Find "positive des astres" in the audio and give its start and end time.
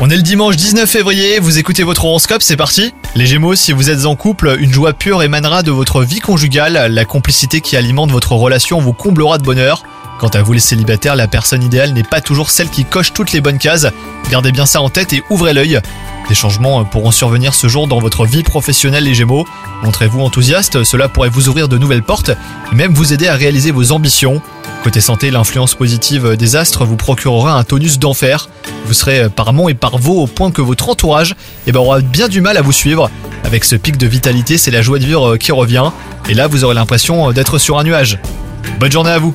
25.74-26.84